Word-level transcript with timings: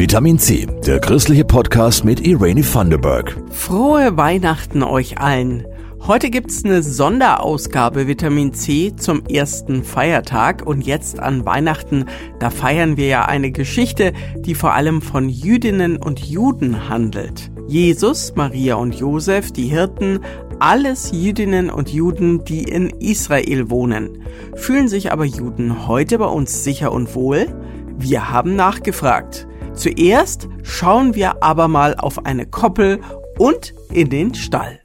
Vitamin 0.00 0.38
C, 0.38 0.66
der 0.86 0.98
christliche 0.98 1.44
Podcast 1.44 2.06
mit 2.06 2.26
Irene 2.26 2.62
Thunderberg. 2.62 3.36
Frohe 3.50 4.16
Weihnachten 4.16 4.82
euch 4.82 5.18
allen. 5.18 5.66
Heute 6.06 6.30
gibt's 6.30 6.64
eine 6.64 6.82
Sonderausgabe 6.82 8.06
Vitamin 8.06 8.54
C 8.54 8.96
zum 8.96 9.26
ersten 9.26 9.84
Feiertag 9.84 10.66
und 10.66 10.86
jetzt 10.86 11.20
an 11.20 11.44
Weihnachten, 11.44 12.06
da 12.38 12.48
feiern 12.48 12.96
wir 12.96 13.08
ja 13.08 13.26
eine 13.26 13.50
Geschichte, 13.50 14.14
die 14.36 14.54
vor 14.54 14.72
allem 14.72 15.02
von 15.02 15.28
Jüdinnen 15.28 15.98
und 15.98 16.20
Juden 16.20 16.88
handelt. 16.88 17.50
Jesus, 17.68 18.32
Maria 18.34 18.76
und 18.76 18.94
Josef, 18.94 19.52
die 19.52 19.66
Hirten, 19.66 20.20
alles 20.60 21.10
Jüdinnen 21.12 21.68
und 21.68 21.90
Juden, 21.90 22.42
die 22.44 22.62
in 22.62 22.88
Israel 22.88 23.68
wohnen. 23.68 24.24
Fühlen 24.54 24.88
sich 24.88 25.12
aber 25.12 25.26
Juden 25.26 25.86
heute 25.86 26.16
bei 26.16 26.24
uns 26.24 26.64
sicher 26.64 26.90
und 26.90 27.14
wohl? 27.14 27.54
Wir 27.98 28.30
haben 28.30 28.56
nachgefragt. 28.56 29.46
Zuerst 29.80 30.46
schauen 30.62 31.14
wir 31.14 31.42
aber 31.42 31.66
mal 31.66 31.94
auf 31.94 32.26
eine 32.26 32.44
Koppel 32.44 33.00
und 33.38 33.72
in 33.90 34.10
den 34.10 34.34
Stall. 34.34 34.78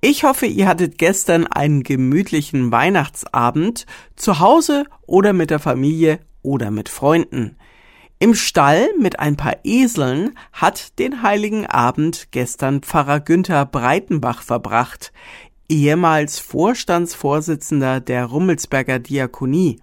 Ich 0.00 0.22
hoffe, 0.22 0.46
ihr 0.46 0.68
hattet 0.68 0.96
gestern 0.96 1.48
einen 1.48 1.82
gemütlichen 1.82 2.70
Weihnachtsabend 2.70 3.84
zu 4.14 4.38
Hause 4.38 4.84
oder 5.08 5.32
mit 5.32 5.50
der 5.50 5.58
Familie 5.58 6.20
oder 6.42 6.70
mit 6.70 6.88
Freunden. 6.88 7.56
Im 8.20 8.34
Stall 8.34 8.90
mit 9.00 9.18
ein 9.18 9.36
paar 9.36 9.56
Eseln 9.64 10.38
hat 10.52 11.00
den 11.00 11.22
heiligen 11.22 11.66
Abend 11.66 12.28
gestern 12.30 12.82
Pfarrer 12.82 13.18
Günther 13.18 13.66
Breitenbach 13.66 14.42
verbracht 14.42 15.12
ehemals 15.70 16.38
Vorstandsvorsitzender 16.40 18.00
der 18.00 18.26
Rummelsberger 18.26 18.98
Diakonie. 18.98 19.80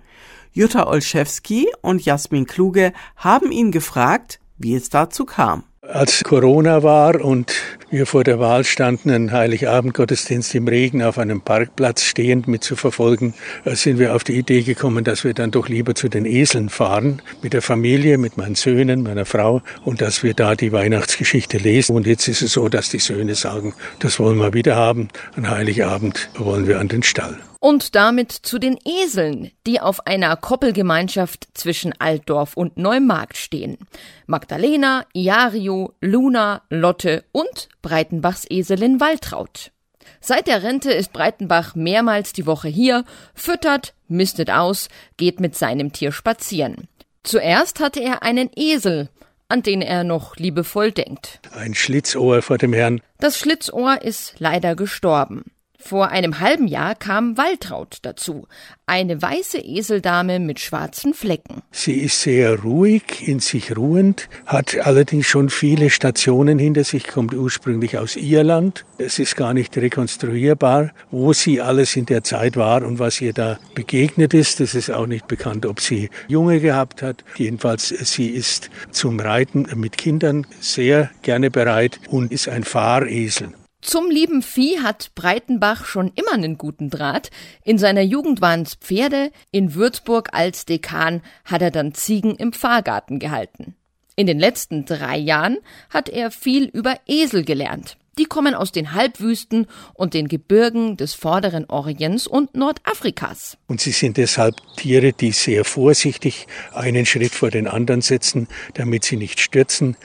Jutta 0.51 0.87
Olszewski 0.87 1.67
und 1.81 2.03
Jasmin 2.03 2.45
Kluge 2.45 2.93
haben 3.15 3.51
ihn 3.51 3.71
gefragt, 3.71 4.39
wie 4.57 4.75
es 4.75 4.89
dazu 4.89 5.25
kam. 5.25 5.63
Als 5.89 6.21
Corona 6.25 6.83
war 6.83 7.23
und 7.23 7.53
wir 7.89 8.05
vor 8.05 8.25
der 8.25 8.39
Wahl 8.39 8.65
standen, 8.65 9.09
einen 9.09 9.31
Heiligabend-Gottesdienst 9.31 10.53
im 10.55 10.67
Regen 10.67 11.01
auf 11.01 11.17
einem 11.17 11.39
Parkplatz 11.39 12.03
stehend 12.03 12.45
mitzuverfolgen, 12.49 13.33
äh, 13.63 13.73
sind 13.75 13.97
wir 13.97 14.13
auf 14.13 14.25
die 14.25 14.33
Idee 14.33 14.63
gekommen, 14.63 15.05
dass 15.05 15.23
wir 15.23 15.33
dann 15.33 15.51
doch 15.51 15.69
lieber 15.69 15.95
zu 15.95 16.09
den 16.09 16.25
Eseln 16.25 16.67
fahren, 16.67 17.21
mit 17.41 17.53
der 17.53 17.61
Familie, 17.61 18.17
mit 18.17 18.35
meinen 18.35 18.55
Söhnen, 18.55 19.01
meiner 19.01 19.25
Frau 19.25 19.61
und 19.85 20.01
dass 20.01 20.23
wir 20.23 20.33
da 20.33 20.55
die 20.55 20.73
Weihnachtsgeschichte 20.73 21.57
lesen. 21.57 21.95
Und 21.95 22.05
jetzt 22.05 22.27
ist 22.27 22.41
es 22.41 22.51
so, 22.51 22.67
dass 22.67 22.89
die 22.89 22.99
Söhne 22.99 23.35
sagen, 23.35 23.73
das 23.99 24.19
wollen 24.19 24.37
wir 24.39 24.53
wieder 24.53 24.75
haben. 24.75 25.07
An 25.37 25.49
Heiligabend 25.49 26.29
wollen 26.37 26.67
wir 26.67 26.81
an 26.81 26.89
den 26.89 27.03
Stall. 27.03 27.37
Und 27.67 27.95
damit 27.95 28.31
zu 28.31 28.59
den 28.59 28.79
Eseln, 28.85 29.51
die 29.65 29.81
auf 29.81 30.07
einer 30.07 30.37
Koppelgemeinschaft 30.37 31.49
zwischen 31.53 31.93
Altdorf 31.99 32.55
und 32.55 32.77
Neumarkt 32.77 33.35
stehen. 33.35 33.77
Magdalena, 34.25 35.03
Iario, 35.11 35.93
Luna, 35.99 36.61
Lotte 36.69 37.25
und 37.33 37.67
Breitenbachs 37.81 38.45
Eselin 38.49 39.01
Waltraud. 39.01 39.73
Seit 40.21 40.47
der 40.47 40.63
Rente 40.63 40.93
ist 40.93 41.11
Breitenbach 41.11 41.75
mehrmals 41.75 42.31
die 42.31 42.45
Woche 42.45 42.69
hier, 42.69 43.03
füttert, 43.35 43.93
mistet 44.07 44.49
aus, 44.49 44.87
geht 45.17 45.41
mit 45.41 45.53
seinem 45.53 45.91
Tier 45.91 46.13
spazieren. 46.13 46.87
Zuerst 47.23 47.81
hatte 47.81 47.99
er 47.99 48.23
einen 48.23 48.49
Esel, 48.55 49.09
an 49.49 49.61
den 49.61 49.81
er 49.81 50.05
noch 50.05 50.37
liebevoll 50.37 50.93
denkt. 50.93 51.41
Ein 51.51 51.73
Schlitzohr 51.73 52.41
vor 52.41 52.59
dem 52.59 52.71
Herrn. 52.71 53.01
Das 53.19 53.37
Schlitzohr 53.37 54.01
ist 54.03 54.35
leider 54.37 54.77
gestorben. 54.77 55.43
Vor 55.87 56.09
einem 56.09 56.41
halben 56.41 56.67
Jahr 56.67 56.95
kam 56.95 57.37
Waltraud 57.37 57.99
dazu, 58.01 58.45
eine 58.87 59.21
weiße 59.21 59.63
Eseldame 59.63 60.41
mit 60.41 60.59
schwarzen 60.59 61.13
Flecken. 61.13 61.61
Sie 61.71 61.93
ist 61.93 62.23
sehr 62.23 62.59
ruhig, 62.59 63.25
in 63.25 63.39
sich 63.39 63.77
ruhend, 63.77 64.27
hat 64.45 64.77
allerdings 64.85 65.27
schon 65.27 65.49
viele 65.49 65.89
Stationen 65.89 66.59
hinter 66.59 66.83
sich, 66.83 67.07
kommt 67.07 67.33
ursprünglich 67.33 67.97
aus 67.97 68.17
Irland. 68.17 68.83
Es 68.97 69.17
ist 69.17 69.37
gar 69.37 69.53
nicht 69.53 69.77
rekonstruierbar, 69.77 70.91
wo 71.09 71.31
sie 71.31 71.61
alles 71.61 71.95
in 71.95 72.05
der 72.05 72.21
Zeit 72.21 72.57
war 72.57 72.83
und 72.83 72.99
was 72.99 73.21
ihr 73.21 73.31
da 73.31 73.57
begegnet 73.73 74.33
ist. 74.33 74.59
Es 74.59 74.75
ist 74.75 74.91
auch 74.91 75.07
nicht 75.07 75.27
bekannt, 75.27 75.65
ob 75.65 75.79
sie 75.79 76.09
Junge 76.27 76.59
gehabt 76.59 77.01
hat. 77.01 77.23
Jedenfalls, 77.37 77.87
sie 77.87 78.27
ist 78.27 78.69
zum 78.91 79.21
Reiten 79.21 79.65
mit 79.77 79.97
Kindern 79.97 80.45
sehr 80.59 81.11
gerne 81.21 81.49
bereit 81.49 82.01
und 82.09 82.33
ist 82.33 82.49
ein 82.49 82.65
Fahresel. 82.65 83.53
Zum 83.87 84.11
lieben 84.11 84.41
Vieh 84.41 84.81
hat 84.81 85.15
Breitenbach 85.15 85.85
schon 85.85 86.11
immer 86.15 86.33
einen 86.33 86.57
guten 86.57 86.89
Draht. 86.89 87.31
In 87.63 87.77
seiner 87.77 88.01
Jugend 88.01 88.41
waren 88.41 88.63
es 88.63 88.75
Pferde, 88.75 89.31
in 89.51 89.75
Würzburg 89.75 90.33
als 90.33 90.65
Dekan 90.65 91.21
hat 91.45 91.61
er 91.61 91.71
dann 91.71 91.93
Ziegen 91.93 92.35
im 92.35 92.51
Pfarrgarten 92.51 93.17
gehalten. 93.17 93.77
In 94.17 94.27
den 94.27 94.39
letzten 94.39 94.83
drei 94.83 95.15
Jahren 95.17 95.59
hat 95.89 96.09
er 96.09 96.31
viel 96.31 96.65
über 96.65 96.97
Esel 97.07 97.45
gelernt. 97.45 97.95
Die 98.17 98.25
kommen 98.25 98.55
aus 98.55 98.71
den 98.71 98.93
Halbwüsten 98.93 99.67
und 99.93 100.15
den 100.15 100.27
Gebirgen 100.27 100.97
des 100.97 101.13
vorderen 101.13 101.65
Orients 101.65 102.25
und 102.25 102.55
Nordafrikas. 102.55 103.57
Und 103.67 103.79
sie 103.79 103.91
sind 103.91 104.17
deshalb 104.17 104.55
Tiere, 104.75 105.13
die 105.13 105.31
sehr 105.31 105.63
vorsichtig 105.63 106.47
einen 106.73 107.05
Schritt 107.05 107.35
vor 107.35 107.51
den 107.51 107.67
anderen 107.67 108.01
setzen, 108.01 108.47
damit 108.73 109.03
sie 109.03 109.17
nicht 109.17 109.39
stürzen, 109.39 109.97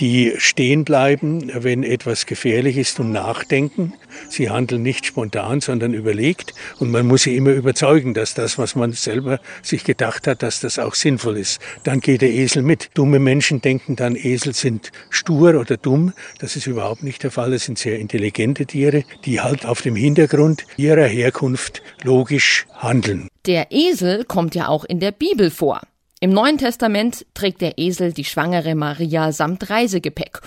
die 0.00 0.32
stehen 0.38 0.84
bleiben, 0.84 1.50
wenn 1.54 1.82
etwas 1.82 2.24
gefährlich 2.24 2.78
ist 2.78 3.00
und 3.00 3.12
nachdenken. 3.12 3.92
Sie 4.30 4.48
handeln 4.48 4.82
nicht 4.82 5.04
spontan, 5.04 5.60
sondern 5.60 5.92
überlegt 5.92 6.54
und 6.78 6.90
man 6.90 7.06
muss 7.06 7.24
sie 7.24 7.36
immer 7.36 7.50
überzeugen, 7.50 8.14
dass 8.14 8.32
das, 8.32 8.56
was 8.56 8.76
man 8.76 8.92
selber 8.92 9.40
sich 9.62 9.84
gedacht 9.84 10.26
hat, 10.26 10.42
dass 10.42 10.60
das 10.60 10.78
auch 10.78 10.94
sinnvoll 10.94 11.36
ist. 11.36 11.60
Dann 11.84 12.00
geht 12.00 12.22
der 12.22 12.30
Esel 12.30 12.62
mit. 12.62 12.88
Dumme 12.94 13.18
Menschen 13.18 13.60
denken 13.60 13.94
dann, 13.94 14.16
Esel 14.16 14.54
sind 14.54 14.90
stur 15.10 15.60
oder 15.60 15.76
dumm. 15.76 16.14
Das 16.38 16.56
ist 16.56 16.66
überhaupt 16.66 17.02
nicht 17.02 17.22
der 17.22 17.30
Fall. 17.30 17.57
Das 17.58 17.64
sind 17.64 17.76
sehr 17.76 17.98
intelligente 17.98 18.66
Tiere, 18.66 19.02
die 19.24 19.40
halt 19.40 19.66
auf 19.66 19.82
dem 19.82 19.96
Hintergrund 19.96 20.64
ihrer 20.76 21.06
Herkunft 21.06 21.82
logisch 22.04 22.68
handeln. 22.72 23.26
Der 23.46 23.72
Esel 23.72 24.24
kommt 24.24 24.54
ja 24.54 24.68
auch 24.68 24.84
in 24.84 25.00
der 25.00 25.10
Bibel 25.10 25.50
vor. 25.50 25.80
Im 26.20 26.30
Neuen 26.30 26.58
Testament 26.58 27.26
trägt 27.34 27.60
der 27.60 27.76
Esel 27.76 28.12
die 28.12 28.24
schwangere 28.24 28.76
Maria 28.76 29.32
samt 29.32 29.70
Reisegepäck. 29.70 30.40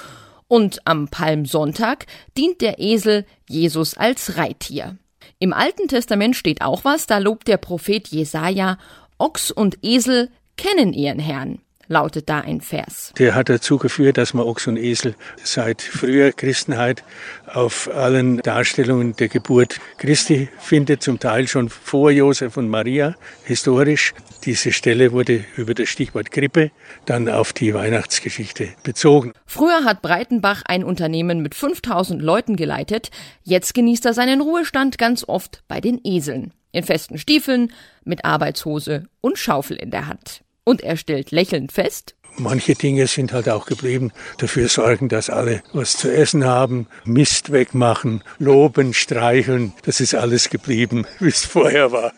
Und 0.48 0.88
am 0.88 1.10
Palmsonntag 1.10 2.06
dient 2.38 2.62
der 2.62 2.80
Esel 2.80 3.26
Jesus 3.50 3.98
als 3.98 4.38
Reittier. 4.38 4.96
Im 5.38 5.52
Alten 5.52 5.90
Testament 5.90 6.38
steht 6.38 6.62
auch 6.62 6.86
was, 6.86 7.08
da 7.08 7.18
lobt 7.18 7.50
der 7.50 7.58
Prophet 7.58 8.08
Jesaja, 8.08 8.78
Ochs 9.18 9.52
und 9.52 9.80
Esel 9.82 10.30
kennen 10.56 10.94
ihren 10.94 11.20
Herrn 11.20 11.60
lautet 11.92 12.30
da 12.30 12.40
ein 12.40 12.62
Vers. 12.62 13.14
Der 13.20 13.36
hat 13.36 13.50
dazu 13.50 13.78
geführt, 13.78 14.18
dass 14.18 14.34
man 14.34 14.46
Ochs 14.46 14.66
und 14.66 14.78
Esel 14.78 15.14
seit 15.44 15.82
früher 15.82 16.32
Christenheit 16.32 17.04
auf 17.46 17.90
allen 17.94 18.38
Darstellungen 18.38 19.16
der 19.16 19.28
Geburt 19.28 19.80
Christi 19.98 20.50
findet, 20.58 21.04
zum 21.04 21.20
Teil 21.20 21.48
schon 21.48 21.70
vor 21.70 22.10
Josef 22.10 22.58
und 22.58 22.70
Maria, 22.70 23.16
historisch. 23.44 24.14
Diese 24.46 24.72
Stelle 24.72 25.12
wurde 25.12 25.46
über 25.56 25.76
das 25.76 25.90
Stichwort 25.90 26.32
Krippe 26.32 26.72
dann 27.06 27.30
auf 27.30 27.54
die 27.54 27.74
Weihnachtsgeschichte 27.74 28.70
bezogen. 28.84 29.34
Früher 29.46 29.84
hat 29.84 30.02
Breitenbach 30.02 30.64
ein 30.66 30.84
Unternehmen 30.84 31.42
mit 31.42 31.54
5000 31.54 32.22
Leuten 32.22 32.56
geleitet. 32.56 33.12
Jetzt 33.44 33.74
genießt 33.74 34.06
er 34.06 34.14
seinen 34.14 34.42
Ruhestand 34.42 34.98
ganz 34.98 35.26
oft 35.28 35.62
bei 35.68 35.82
den 35.82 36.00
Eseln. 36.04 36.54
In 36.72 36.84
festen 36.84 37.18
Stiefeln, 37.18 37.74
mit 38.06 38.24
Arbeitshose 38.24 39.08
und 39.20 39.38
Schaufel 39.38 39.76
in 39.76 39.92
der 39.92 40.08
Hand. 40.08 40.42
Und 40.64 40.82
er 40.82 40.96
stellt 40.96 41.32
lächelnd 41.32 41.72
fest, 41.72 42.16
Manche 42.38 42.76
Dinge 42.76 43.08
sind 43.08 43.34
halt 43.34 43.50
auch 43.50 43.66
geblieben. 43.66 44.12
Dafür 44.38 44.70
sorgen, 44.70 45.10
dass 45.10 45.30
alle 45.30 45.64
was 45.74 45.98
zu 45.98 46.12
essen 46.12 46.46
haben, 46.46 46.88
Mist 47.04 47.52
wegmachen, 47.52 48.24
loben, 48.40 48.94
streicheln. 48.94 49.74
Das 49.84 50.00
ist 50.00 50.16
alles 50.16 50.50
geblieben, 50.50 51.06
wie 51.20 51.28
es 51.28 51.46
vorher 51.46 51.92
war. 51.92 52.14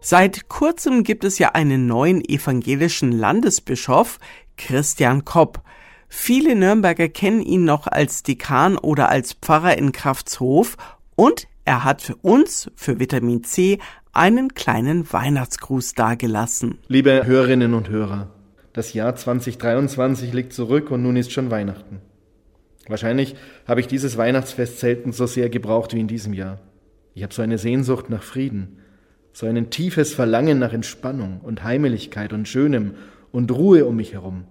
Seit 0.00 0.48
kurzem 0.48 1.02
gibt 1.02 1.24
es 1.24 1.38
ja 1.38 1.52
einen 1.52 1.86
neuen 1.86 2.22
evangelischen 2.22 3.12
Landesbischof, 3.12 4.18
Christian 4.56 5.24
Kopp. 5.24 5.62
Viele 6.08 6.56
Nürnberger 6.56 7.08
kennen 7.08 7.40
ihn 7.40 7.64
noch 7.64 7.86
als 7.86 8.22
Dekan 8.22 8.76
oder 8.76 9.08
als 9.08 9.34
Pfarrer 9.34 9.78
in 9.78 9.92
Kraftshof 9.92 10.76
und 11.16 11.46
er 11.64 11.84
hat 11.84 12.02
für 12.02 12.16
uns, 12.16 12.70
für 12.74 13.00
Vitamin 13.00 13.42
C, 13.44 13.78
einen 14.12 14.54
kleinen 14.54 15.10
Weihnachtsgruß 15.12 15.94
dargelassen. 15.94 16.78
Liebe 16.88 17.26
Hörerinnen 17.26 17.74
und 17.74 17.88
Hörer, 17.88 18.30
das 18.72 18.92
Jahr 18.92 19.14
2023 19.16 20.32
liegt 20.32 20.52
zurück 20.52 20.90
und 20.90 21.02
nun 21.02 21.16
ist 21.16 21.32
schon 21.32 21.50
Weihnachten. 21.50 22.00
Wahrscheinlich 22.86 23.34
habe 23.66 23.80
ich 23.80 23.86
dieses 23.86 24.16
Weihnachtsfest 24.16 24.78
selten 24.78 25.12
so 25.12 25.26
sehr 25.26 25.48
gebraucht 25.48 25.94
wie 25.94 26.00
in 26.00 26.08
diesem 26.08 26.34
Jahr. 26.34 26.60
Ich 27.14 27.22
habe 27.22 27.32
so 27.32 27.40
eine 27.40 27.58
Sehnsucht 27.58 28.10
nach 28.10 28.22
Frieden, 28.22 28.78
so 29.32 29.46
ein 29.46 29.70
tiefes 29.70 30.14
Verlangen 30.14 30.58
nach 30.58 30.72
Entspannung 30.72 31.40
und 31.40 31.64
Heimeligkeit 31.64 32.32
und 32.32 32.46
Schönem 32.46 32.94
und 33.32 33.50
Ruhe 33.50 33.86
um 33.86 33.96
mich 33.96 34.12
herum 34.12 34.44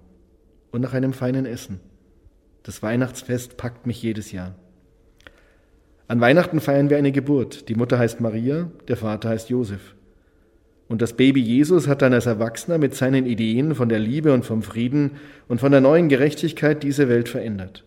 und 0.71 0.81
nach 0.81 0.94
einem 0.94 1.13
feinen 1.13 1.45
Essen. 1.45 1.80
Das 2.63 2.81
Weihnachtsfest 2.81 3.56
packt 3.57 3.86
mich 3.86 4.01
jedes 4.01 4.31
Jahr. 4.31 4.56
An 6.07 6.21
Weihnachten 6.21 6.59
feiern 6.59 6.89
wir 6.89 6.97
eine 6.97 7.11
Geburt. 7.11 7.69
Die 7.69 7.75
Mutter 7.75 7.97
heißt 7.97 8.21
Maria, 8.21 8.69
der 8.88 8.97
Vater 8.97 9.29
heißt 9.29 9.50
Josef. 9.50 9.95
Und 10.88 11.01
das 11.01 11.13
Baby 11.13 11.41
Jesus 11.41 11.88
hat 11.88 12.01
dann 12.01 12.13
als 12.13 12.25
Erwachsener 12.25 12.77
mit 12.77 12.94
seinen 12.94 13.25
Ideen 13.25 13.73
von 13.73 13.89
der 13.89 14.00
Liebe 14.00 14.33
und 14.33 14.45
vom 14.45 14.61
Frieden 14.61 15.11
und 15.47 15.59
von 15.59 15.71
der 15.71 15.81
neuen 15.81 16.09
Gerechtigkeit 16.09 16.83
diese 16.83 17.09
Welt 17.09 17.29
verändert. 17.29 17.83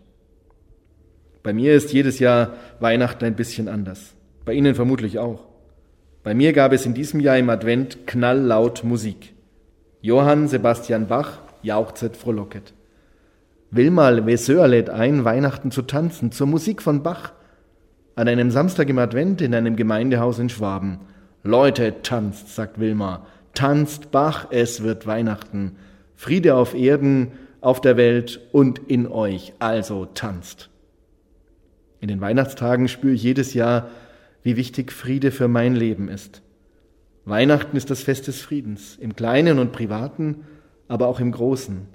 Bei 1.43 1.53
mir 1.53 1.75
ist 1.75 1.93
jedes 1.93 2.19
Jahr 2.19 2.55
Weihnachten 2.81 3.25
ein 3.25 3.37
bisschen 3.37 3.69
anders. 3.69 4.15
Bei 4.45 4.53
Ihnen 4.53 4.75
vermutlich 4.75 5.19
auch. 5.19 5.47
Bei 6.25 6.35
mir 6.35 6.53
gab 6.53 6.73
es 6.73 6.87
in 6.87 6.95
diesem 6.95 7.21
Jahr 7.21 7.39
im 7.39 7.51
Advent 7.51 8.07
knalllaut 8.07 8.83
Musik. 8.83 9.35
Johann 10.01 10.49
Sebastian 10.49 11.07
Bach 11.07 11.39
jauchzet 11.63 12.17
frohlocket. 12.17 12.75
Wilmal 13.71 14.27
Weseur 14.27 14.67
lädt 14.67 14.91
ein, 14.91 15.25
Weihnachten 15.25 15.71
zu 15.71 15.83
tanzen, 15.83 16.33
zur 16.33 16.47
Musik 16.47 16.83
von 16.83 17.05
Bach. 17.05 17.33
An 18.17 18.29
einem 18.29 18.51
Samstag 18.51 18.89
im 18.89 18.99
Advent 18.99 19.43
in 19.43 19.55
einem 19.55 19.77
Gemeindehaus 19.77 20.39
in 20.39 20.49
Schwaben. 20.49 21.01
Leute, 21.43 22.01
tanzt, 22.01 22.55
sagt 22.55 22.81
Wilmar. 22.81 23.27
Tanzt 23.53 24.11
Bach, 24.11 24.47
es 24.51 24.83
wird 24.83 25.07
Weihnachten. 25.07 25.77
Friede 26.15 26.55
auf 26.55 26.75
Erden, 26.75 27.33
auf 27.61 27.83
der 27.83 27.99
Welt 27.99 28.41
und 28.53 28.79
in 28.79 29.07
euch. 29.07 29.53
Also 29.59 30.07
tanzt. 30.07 30.71
In 32.01 32.09
den 32.09 32.23
Weihnachtstagen 32.23 32.89
spüre 32.89 33.13
ich 33.13 33.23
jedes 33.23 33.53
Jahr, 33.53 33.91
wie 34.43 34.57
wichtig 34.57 34.93
Friede 34.93 35.31
für 35.31 35.47
mein 35.47 35.77
Leben 35.77 36.09
ist. 36.09 36.41
Weihnachten 37.27 37.77
ist 37.77 37.91
das 37.91 38.03
Fest 38.03 38.29
des 38.29 38.41
Friedens, 38.41 38.97
im 38.99 39.15
Kleinen 39.15 39.59
und 39.59 39.73
Privaten, 39.73 40.47
aber 40.89 41.09
auch 41.09 41.21
im 41.21 41.33
Großen. 41.33 41.87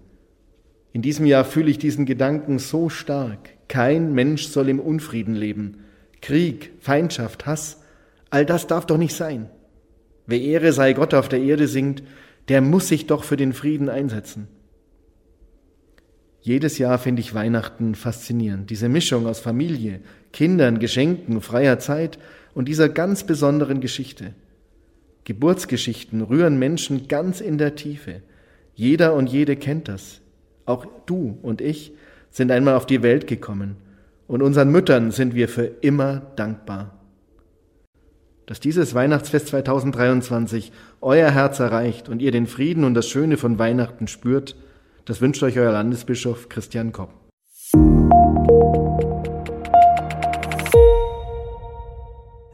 In 0.94 1.02
diesem 1.02 1.26
Jahr 1.26 1.46
fühle 1.46 1.72
ich 1.72 1.80
diesen 1.80 2.06
Gedanken 2.06 2.60
so 2.60 2.90
stark. 2.90 3.58
Kein 3.68 4.14
Mensch 4.14 4.46
soll 4.46 4.70
im 4.70 4.80
Unfrieden 4.80 5.34
leben. 5.34 5.78
Krieg, 6.22 6.72
Feindschaft, 6.80 7.46
Hass, 7.46 7.82
all 8.30 8.46
das 8.46 8.68
darf 8.68 8.86
doch 8.86 8.98
nicht 8.98 9.16
sein. 9.16 9.50
Wer 10.28 10.40
Ehre 10.40 10.72
sei 10.72 10.94
Gott 10.94 11.14
auf 11.14 11.30
der 11.30 11.42
Erde 11.42 11.68
singt, 11.68 12.04
der 12.48 12.62
muss 12.62 12.88
sich 12.88 13.08
doch 13.08 13.24
für 13.24 13.38
den 13.38 13.54
Frieden 13.54 13.90
einsetzen. 13.90 14.48
Jedes 16.42 16.78
Jahr 16.78 16.98
finde 16.98 17.22
ich 17.22 17.36
Weihnachten 17.36 17.94
faszinierend. 17.94 18.70
Diese 18.70 18.90
Mischung 18.90 19.28
aus 19.28 19.40
Familie, 19.40 20.00
Kindern, 20.32 20.80
Geschenken, 20.80 21.42
freier 21.42 21.80
Zeit 21.80 22.18
und 22.56 22.68
dieser 22.68 22.90
ganz 22.90 23.26
besonderen 23.26 23.80
Geschichte. 23.80 24.34
Geburtsgeschichten 25.24 26.22
rühren 26.22 26.58
Menschen 26.58 27.08
ganz 27.08 27.42
in 27.42 27.60
der 27.60 27.76
Tiefe. 27.76 28.22
Jeder 28.74 29.14
und 29.14 29.28
jede 29.28 29.56
kennt 29.56 29.88
das. 29.88 30.22
Auch 30.66 30.86
du 31.06 31.38
und 31.44 31.62
ich 31.62 31.94
sind 32.32 32.52
einmal 32.52 32.76
auf 32.76 32.88
die 32.88 33.04
Welt 33.04 33.28
gekommen 33.28 33.76
und 34.28 34.42
unseren 34.42 34.72
Müttern 34.72 35.12
sind 35.12 35.36
wir 35.36 35.50
für 35.50 35.66
immer 35.66 36.22
dankbar. 36.36 36.98
Dass 38.46 38.60
dieses 38.60 38.94
Weihnachtsfest 38.94 39.48
2023 39.48 40.72
euer 41.02 41.32
Herz 41.32 41.60
erreicht 41.60 42.10
und 42.10 42.22
ihr 42.22 42.32
den 42.32 42.48
Frieden 42.48 42.84
und 42.84 42.94
das 42.94 43.08
Schöne 43.08 43.38
von 43.38 43.60
Weihnachten 43.60 44.08
spürt, 44.08 44.56
das 45.06 45.22
wünscht 45.22 45.44
euch 45.44 45.58
euer 45.58 45.72
Landesbischof 45.72 46.50
Christian 46.50 46.92
Kopp. 46.92 47.14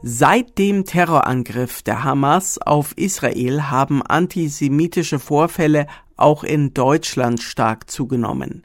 Seit 0.02 0.58
dem 0.58 0.84
Terrorangriff 0.84 1.82
der 1.82 2.04
Hamas 2.04 2.58
auf 2.58 2.96
Israel 2.96 3.64
haben 3.64 4.00
antisemitische 4.02 5.18
Vorfälle 5.18 5.86
auch 6.16 6.44
in 6.44 6.72
Deutschland 6.72 7.42
stark 7.42 7.90
zugenommen. 7.90 8.64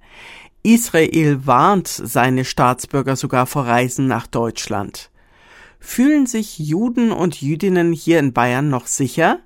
Israel 0.63 1.45
warnt 1.45 1.89
seine 1.89 2.45
Staatsbürger 2.45 3.17
sogar 3.17 3.47
vor 3.47 3.65
Reisen 3.65 4.07
nach 4.07 4.27
Deutschland. 4.27 5.11
Fühlen 5.77 6.25
sich 6.25 6.57
Juden 6.57 7.11
und 7.11 7.41
Jüdinnen 7.41 7.91
hier 7.91 8.19
in 8.19 8.31
Bayern 8.31 8.69
noch 8.69 8.87
sicher? 8.87 9.39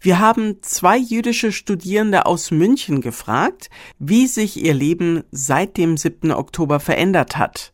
Wir 0.00 0.20
haben 0.20 0.58
zwei 0.62 0.96
jüdische 0.96 1.50
Studierende 1.50 2.26
aus 2.26 2.52
München 2.52 3.00
gefragt, 3.00 3.70
wie 3.98 4.28
sich 4.28 4.62
ihr 4.62 4.74
Leben 4.74 5.24
seit 5.32 5.76
dem 5.76 5.96
7. 5.96 6.30
Oktober 6.30 6.78
verändert 6.78 7.36
hat. 7.36 7.72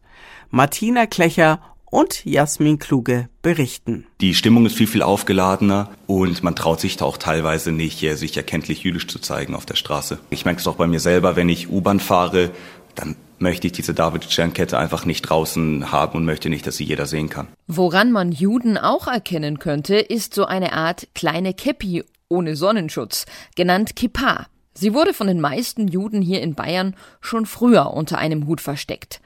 Martina 0.51 1.05
Klecher 1.05 1.61
und 1.91 2.25
Jasmin 2.25 2.79
Kluge 2.79 3.29
berichten. 3.43 4.07
Die 4.21 4.35
Stimmung 4.35 4.67
ist 4.67 4.77
viel, 4.77 4.87
viel 4.87 5.03
aufgeladener 5.03 5.91
und 6.07 6.43
man 6.43 6.55
traut 6.55 6.81
sich 6.81 6.97
da 6.97 7.05
auch 7.05 7.17
teilweise 7.17 7.73
nicht, 7.73 8.01
sich 8.01 8.37
erkenntlich 8.37 8.83
jüdisch 8.83 9.07
zu 9.07 9.19
zeigen 9.19 9.55
auf 9.55 9.67
der 9.67 9.77
Straße. 9.77 10.19
Ich 10.31 10.45
merke 10.45 10.61
es 10.61 10.67
auch 10.67 10.77
bei 10.77 10.87
mir 10.87 11.01
selber, 11.01 11.37
wenn 11.37 11.49
ich 11.49 11.71
U-Bahn 11.71 12.01
fahre, 12.01 12.51
dann 12.99 13.17
möchte 13.39 13.67
ich 13.67 13.73
diese 13.73 13.95
David-Sternkette 13.95 14.77
einfach 14.77 15.05
nicht 15.05 15.23
draußen 15.23 15.93
haben 15.93 16.17
und 16.19 16.25
möchte 16.25 16.51
nicht, 16.51 16.67
dass 16.67 16.77
sie 16.77 16.85
jeder 16.85 17.07
sehen 17.07 17.29
kann. 17.29 17.49
Woran 17.67 18.11
man 18.11 18.33
Juden 18.33 18.77
auch 18.77 19.07
erkennen 19.07 19.59
könnte, 19.59 19.97
ist 19.97 20.35
so 20.35 20.45
eine 20.45 20.73
Art 20.73 21.09
kleine 21.15 21.55
Käppi 21.55 22.05
ohne 22.29 22.57
Sonnenschutz, 22.57 23.27
genannt 23.57 23.97
Kippa. 23.97 24.47
Sie 24.75 24.95
wurde 24.95 25.15
von 25.15 25.27
den 25.27 25.41
meisten 25.41 25.89
Juden 25.89 26.21
hier 26.23 26.43
in 26.43 26.55
Bayern 26.55 26.95
schon 27.21 27.47
früher 27.47 27.93
unter 27.93 28.19
einem 28.19 28.47
Hut 28.47 28.61
versteckt. 28.61 29.21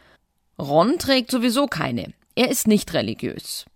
Ron 0.59 0.99
trägt 0.99 1.31
sowieso 1.31 1.67
keine. 1.67 2.13
Er 2.35 2.51
ist 2.51 2.67
nicht 2.67 2.95
religiös. 2.95 3.67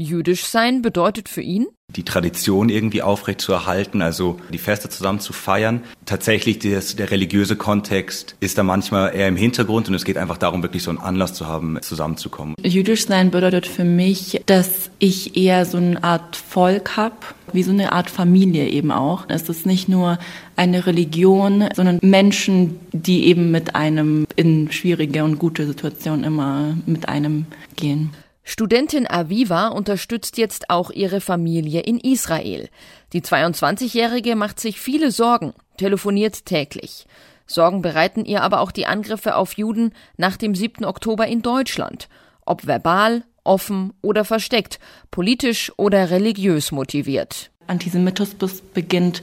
Jüdisch 0.00 0.46
sein 0.46 0.80
bedeutet 0.80 1.28
für 1.28 1.42
ihn, 1.42 1.66
die 1.94 2.04
Tradition 2.04 2.70
irgendwie 2.70 3.02
aufrecht 3.02 3.40
zu 3.40 3.52
erhalten, 3.52 4.00
also 4.00 4.38
die 4.50 4.58
Feste 4.58 4.88
zusammen 4.88 5.20
zu 5.20 5.34
feiern. 5.34 5.82
Tatsächlich 6.06 6.58
das, 6.60 6.96
der 6.96 7.10
religiöse 7.10 7.54
Kontext 7.54 8.34
ist 8.40 8.56
da 8.56 8.62
manchmal 8.62 9.14
eher 9.14 9.28
im 9.28 9.36
Hintergrund 9.36 9.88
und 9.88 9.94
es 9.94 10.04
geht 10.04 10.16
einfach 10.16 10.38
darum, 10.38 10.62
wirklich 10.62 10.84
so 10.84 10.90
einen 10.90 11.00
Anlass 11.00 11.34
zu 11.34 11.46
haben, 11.46 11.78
zusammenzukommen. 11.82 12.54
Jüdisch 12.62 13.06
sein 13.06 13.30
bedeutet 13.30 13.66
für 13.66 13.84
mich, 13.84 14.40
dass 14.46 14.90
ich 15.00 15.36
eher 15.36 15.66
so 15.66 15.76
eine 15.76 16.02
Art 16.02 16.34
Volk 16.36 16.96
habe, 16.96 17.16
wie 17.52 17.62
so 17.62 17.72
eine 17.72 17.92
Art 17.92 18.08
Familie 18.08 18.68
eben 18.68 18.92
auch. 18.92 19.24
Es 19.28 19.50
ist 19.50 19.66
nicht 19.66 19.88
nur 19.88 20.18
eine 20.56 20.86
Religion, 20.86 21.68
sondern 21.74 21.98
Menschen, 22.00 22.80
die 22.92 23.26
eben 23.26 23.50
mit 23.50 23.74
einem 23.74 24.26
in 24.36 24.72
schwierige 24.72 25.24
und 25.24 25.38
gute 25.38 25.66
Situationen 25.66 26.24
immer 26.24 26.74
mit 26.86 27.08
einem 27.08 27.44
gehen. 27.76 28.10
Studentin 28.42 29.08
Aviva 29.08 29.68
unterstützt 29.68 30.38
jetzt 30.38 30.70
auch 30.70 30.90
ihre 30.90 31.20
Familie 31.20 31.80
in 31.80 31.98
Israel. 31.98 32.68
Die 33.12 33.20
22-Jährige 33.20 34.34
macht 34.36 34.60
sich 34.60 34.80
viele 34.80 35.10
Sorgen, 35.10 35.52
telefoniert 35.76 36.46
täglich. 36.46 37.06
Sorgen 37.46 37.82
bereiten 37.82 38.24
ihr 38.24 38.42
aber 38.42 38.60
auch 38.60 38.70
die 38.70 38.86
Angriffe 38.86 39.34
auf 39.34 39.54
Juden 39.54 39.92
nach 40.16 40.36
dem 40.36 40.54
7. 40.54 40.84
Oktober 40.84 41.26
in 41.26 41.42
Deutschland. 41.42 42.08
Ob 42.46 42.66
verbal, 42.66 43.24
offen 43.44 43.92
oder 44.02 44.24
versteckt, 44.24 44.78
politisch 45.10 45.72
oder 45.76 46.10
religiös 46.10 46.72
motiviert. 46.72 47.50
Antisemitismus 47.66 48.60
beginnt 48.60 49.22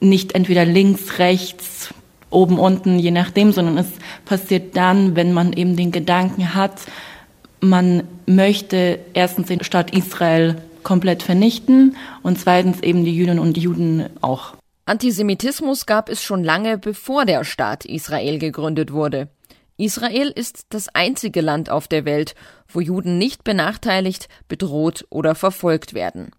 nicht 0.00 0.34
entweder 0.34 0.64
links, 0.64 1.18
rechts, 1.18 1.94
oben, 2.30 2.58
unten, 2.58 2.98
je 2.98 3.10
nachdem, 3.10 3.52
sondern 3.52 3.78
es 3.78 3.88
passiert 4.24 4.76
dann, 4.76 5.16
wenn 5.16 5.32
man 5.32 5.52
eben 5.52 5.76
den 5.76 5.92
Gedanken 5.92 6.54
hat, 6.54 6.80
man 7.62 8.02
möchte 8.26 8.98
erstens 9.14 9.46
den 9.46 9.62
Staat 9.62 9.94
Israel 9.94 10.60
komplett 10.82 11.22
vernichten 11.22 11.96
und 12.22 12.38
zweitens 12.38 12.80
eben 12.82 13.04
die 13.04 13.14
Jüdinnen 13.14 13.38
und 13.38 13.56
Juden 13.56 14.10
auch. 14.20 14.54
Antisemitismus 14.84 15.86
gab 15.86 16.08
es 16.08 16.22
schon 16.22 16.42
lange 16.42 16.76
bevor 16.76 17.24
der 17.24 17.44
Staat 17.44 17.84
Israel 17.84 18.38
gegründet 18.38 18.92
wurde. 18.92 19.28
Israel 19.76 20.28
ist 20.28 20.66
das 20.70 20.88
einzige 20.88 21.40
Land 21.40 21.70
auf 21.70 21.86
der 21.86 22.04
Welt, 22.04 22.34
wo 22.68 22.80
Juden 22.80 23.16
nicht 23.16 23.44
benachteiligt, 23.44 24.28
bedroht 24.48 25.06
oder 25.08 25.36
verfolgt 25.36 25.94
werden. 25.94 26.32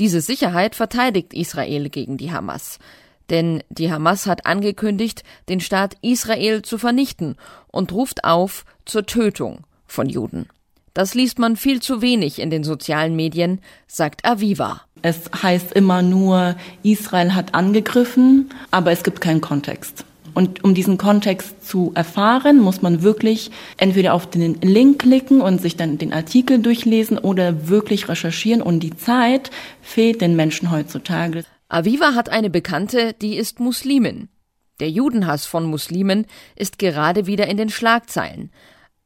Diese 0.00 0.20
Sicherheit 0.20 0.74
verteidigt 0.74 1.32
Israel 1.34 1.88
gegen 1.88 2.16
die 2.16 2.32
Hamas. 2.32 2.80
Denn 3.30 3.62
die 3.68 3.92
Hamas 3.92 4.26
hat 4.26 4.44
angekündigt, 4.44 5.22
den 5.48 5.60
Staat 5.60 5.96
Israel 6.02 6.62
zu 6.62 6.78
vernichten 6.78 7.36
und 7.68 7.92
ruft 7.92 8.24
auf 8.24 8.64
zur 8.84 9.06
Tötung 9.06 9.64
von 9.86 10.08
Juden. 10.08 10.48
Das 10.94 11.14
liest 11.14 11.40
man 11.40 11.56
viel 11.56 11.82
zu 11.82 12.02
wenig 12.02 12.38
in 12.38 12.50
den 12.50 12.62
sozialen 12.62 13.16
Medien, 13.16 13.60
sagt 13.88 14.24
Aviva. 14.24 14.82
Es 15.02 15.28
heißt 15.42 15.72
immer 15.72 16.02
nur, 16.02 16.54
Israel 16.84 17.34
hat 17.34 17.52
angegriffen, 17.52 18.48
aber 18.70 18.92
es 18.92 19.02
gibt 19.02 19.20
keinen 19.20 19.40
Kontext. 19.40 20.04
Und 20.34 20.62
um 20.62 20.74
diesen 20.74 20.96
Kontext 20.96 21.66
zu 21.66 21.92
erfahren, 21.94 22.60
muss 22.60 22.80
man 22.80 23.02
wirklich 23.02 23.50
entweder 23.76 24.14
auf 24.14 24.30
den 24.30 24.60
Link 24.62 25.00
klicken 25.00 25.40
und 25.40 25.60
sich 25.60 25.76
dann 25.76 25.98
den 25.98 26.12
Artikel 26.12 26.60
durchlesen 26.60 27.18
oder 27.18 27.68
wirklich 27.68 28.08
recherchieren. 28.08 28.62
Und 28.62 28.80
die 28.80 28.96
Zeit 28.96 29.50
fehlt 29.82 30.20
den 30.20 30.36
Menschen 30.36 30.70
heutzutage. 30.70 31.44
Aviva 31.68 32.14
hat 32.14 32.28
eine 32.28 32.50
Bekannte, 32.50 33.14
die 33.20 33.36
ist 33.36 33.58
Muslimin. 33.58 34.28
Der 34.80 34.90
Judenhass 34.90 35.46
von 35.46 35.64
Muslimen 35.64 36.26
ist 36.56 36.78
gerade 36.78 37.26
wieder 37.26 37.46
in 37.46 37.56
den 37.56 37.70
Schlagzeilen. 37.70 38.50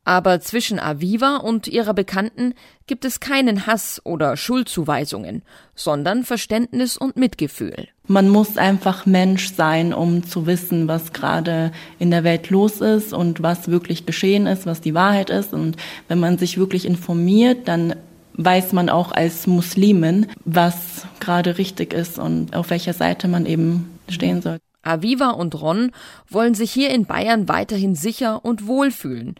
Aber 0.09 0.41
zwischen 0.41 0.79
Aviva 0.79 1.37
und 1.37 1.69
ihrer 1.69 1.93
Bekannten 1.93 2.55
gibt 2.87 3.05
es 3.05 3.21
keinen 3.21 3.67
Hass 3.67 4.01
oder 4.05 4.39
Schuldzuweisungen, 4.39 5.43
sondern 5.75 6.25
Verständnis 6.25 6.97
und 6.97 7.19
Mitgefühl. 7.19 7.89
Man 8.07 8.31
muss 8.31 8.57
einfach 8.57 9.05
Mensch 9.05 9.53
sein, 9.53 9.93
um 9.93 10.25
zu 10.25 10.47
wissen, 10.47 10.89
was 10.89 11.13
gerade 11.13 11.73
in 11.99 12.11
der 12.11 12.25
Welt 12.25 12.49
los 12.49 12.81
ist 12.81 13.13
und 13.13 13.43
was 13.43 13.69
wirklich 13.69 14.07
geschehen 14.07 14.47
ist, 14.47 14.65
was 14.65 14.81
die 14.81 14.95
Wahrheit 14.95 15.29
ist. 15.29 15.53
Und 15.53 15.77
wenn 16.09 16.19
man 16.19 16.39
sich 16.39 16.57
wirklich 16.57 16.87
informiert, 16.87 17.69
dann 17.69 17.95
weiß 18.33 18.73
man 18.73 18.89
auch 18.89 19.13
als 19.13 19.47
Muslimin, 19.47 20.29
was 20.47 21.07
gerade 21.21 21.59
richtig 21.59 21.93
ist 21.93 22.19
und 22.19 22.57
auf 22.57 22.71
welcher 22.71 22.95
Seite 22.95 23.29
man 23.29 23.45
eben 23.45 23.99
stehen 24.09 24.41
soll. 24.41 24.57
Aviva 24.81 25.33
und 25.33 25.61
Ron 25.61 25.93
wollen 26.31 26.55
sich 26.55 26.73
hier 26.73 26.89
in 26.95 27.05
Bayern 27.05 27.47
weiterhin 27.47 27.95
sicher 27.95 28.43
und 28.43 28.67
wohlfühlen. 28.67 29.35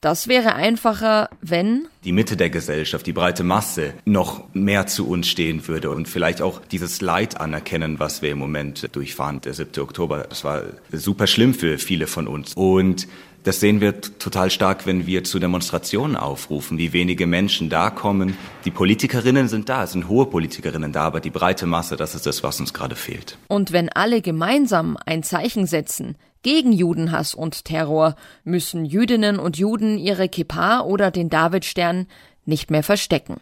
Das 0.00 0.28
wäre 0.28 0.54
einfacher, 0.54 1.28
wenn 1.42 1.86
die 2.04 2.12
Mitte 2.12 2.34
der 2.38 2.48
Gesellschaft, 2.48 3.06
die 3.06 3.12
breite 3.12 3.44
Masse 3.44 3.92
noch 4.06 4.44
mehr 4.54 4.86
zu 4.86 5.06
uns 5.06 5.28
stehen 5.28 5.68
würde 5.68 5.90
und 5.90 6.08
vielleicht 6.08 6.40
auch 6.40 6.62
dieses 6.64 7.02
Leid 7.02 7.38
anerkennen, 7.38 7.98
was 7.98 8.22
wir 8.22 8.30
im 8.30 8.38
Moment 8.38 8.88
durchfahren. 8.96 9.42
Der 9.42 9.52
7. 9.52 9.82
Oktober, 9.82 10.24
das 10.26 10.42
war 10.42 10.62
super 10.90 11.26
schlimm 11.26 11.52
für 11.52 11.76
viele 11.76 12.06
von 12.06 12.28
uns. 12.28 12.54
Und 12.54 13.08
das 13.42 13.60
sehen 13.60 13.82
wir 13.82 14.00
total 14.00 14.50
stark, 14.50 14.86
wenn 14.86 15.06
wir 15.06 15.24
zu 15.24 15.38
Demonstrationen 15.38 16.16
aufrufen, 16.16 16.78
wie 16.78 16.94
wenige 16.94 17.26
Menschen 17.26 17.68
da 17.68 17.90
kommen. 17.90 18.36
Die 18.64 18.70
Politikerinnen 18.70 19.48
sind 19.48 19.68
da, 19.68 19.84
es 19.84 19.92
sind 19.92 20.08
hohe 20.08 20.26
Politikerinnen 20.26 20.92
da, 20.92 21.02
aber 21.02 21.20
die 21.20 21.30
breite 21.30 21.66
Masse, 21.66 21.96
das 21.96 22.14
ist 22.14 22.24
das, 22.26 22.42
was 22.42 22.58
uns 22.60 22.72
gerade 22.72 22.96
fehlt. 22.96 23.36
Und 23.48 23.72
wenn 23.72 23.90
alle 23.90 24.22
gemeinsam 24.22 24.96
ein 25.04 25.22
Zeichen 25.22 25.66
setzen, 25.66 26.16
gegen 26.42 26.72
Judenhass 26.72 27.34
und 27.34 27.64
Terror 27.64 28.16
müssen 28.44 28.84
Jüdinnen 28.84 29.38
und 29.38 29.58
Juden 29.58 29.98
ihre 29.98 30.28
Kippa 30.28 30.80
oder 30.80 31.10
den 31.10 31.28
Davidstern 31.28 32.06
nicht 32.44 32.70
mehr 32.70 32.82
verstecken. 32.82 33.40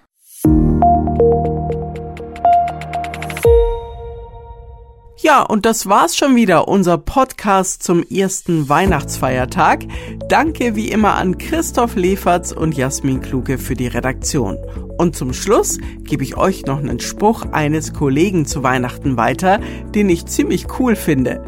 Ja, 5.21 5.43
und 5.43 5.67
das 5.67 5.89
war's 5.89 6.17
schon 6.17 6.37
wieder, 6.37 6.69
unser 6.69 6.97
Podcast 6.97 7.83
zum 7.83 8.05
ersten 8.05 8.69
Weihnachtsfeiertag. 8.69 9.85
Danke 10.29 10.77
wie 10.77 10.91
immer 10.91 11.15
an 11.17 11.39
Christoph 11.39 11.97
Leferz 11.97 12.53
und 12.53 12.77
Jasmin 12.77 13.21
Kluge 13.21 13.59
für 13.59 13.75
die 13.75 13.89
Redaktion. 13.89 14.57
Und 14.97 15.17
zum 15.17 15.33
Schluss 15.33 15.79
gebe 16.05 16.23
ich 16.23 16.37
euch 16.37 16.67
noch 16.67 16.79
einen 16.79 17.01
Spruch 17.01 17.47
eines 17.51 17.95
Kollegen 17.95 18.47
zu 18.47 18.63
Weihnachten 18.63 19.17
weiter, 19.17 19.59
den 19.93 20.09
ich 20.09 20.27
ziemlich 20.27 20.67
cool 20.79 20.95
finde. 20.95 21.45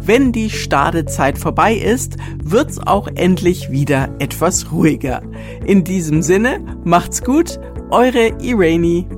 Wenn 0.00 0.30
die 0.30 0.48
Stadezeit 0.48 1.38
vorbei 1.38 1.74
ist, 1.74 2.18
wird's 2.40 2.78
auch 2.78 3.08
endlich 3.16 3.72
wieder 3.72 4.14
etwas 4.20 4.70
ruhiger. 4.70 5.22
In 5.66 5.82
diesem 5.82 6.22
Sinne, 6.22 6.60
macht's 6.84 7.24
gut, 7.24 7.58
eure 7.90 8.28
Irene. 8.40 9.17